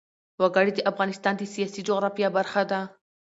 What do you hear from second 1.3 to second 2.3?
د سیاسي جغرافیه